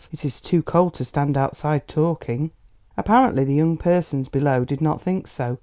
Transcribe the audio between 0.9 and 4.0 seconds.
to stand outside talking." Apparently the young